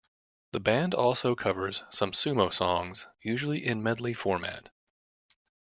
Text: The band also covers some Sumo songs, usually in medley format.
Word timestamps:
The 0.53 0.59
band 0.59 0.95
also 0.95 1.35
covers 1.35 1.83
some 1.91 2.11
Sumo 2.13 2.51
songs, 2.51 3.05
usually 3.21 3.63
in 3.63 3.83
medley 3.83 4.15
format. 4.15 4.71